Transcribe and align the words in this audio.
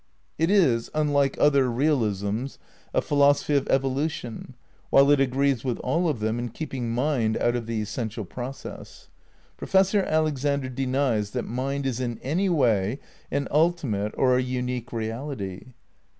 It 0.39 0.49
is, 0.49 0.89
unlike 0.95 1.37
other 1.39 1.69
realisms, 1.69 2.57
a 2.91 3.03
philosophy 3.03 3.55
of 3.55 3.65
evolu 3.65 4.09
tion, 4.09 4.55
while 4.89 5.11
it 5.11 5.19
agrees 5.19 5.63
with 5.63 5.77
all 5.81 6.09
of 6.09 6.21
them 6.21 6.39
in 6.39 6.49
keeping 6.49 6.89
mind 6.89 7.37
out 7.37 7.55
of 7.55 7.67
the 7.67 7.83
essential 7.83 8.25
process. 8.25 9.09
Professor 9.57 10.01
Alexander 10.01 10.69
denies 10.69 11.29
that 11.37 11.45
mind 11.45 11.85
is 11.85 11.99
in 11.99 12.17
any 12.23 12.49
way 12.49 12.99
an 13.29 13.47
ultimate 13.51 14.15
or 14.17 14.35
a 14.35 14.41
unique 14.41 14.91
reality. 14.91 15.73